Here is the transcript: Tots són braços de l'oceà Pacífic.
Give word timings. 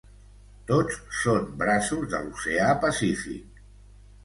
Tots 0.71 0.97
són 1.17 1.45
braços 1.61 2.09
de 2.15 2.23
l'oceà 2.25 2.73
Pacífic. 2.87 3.65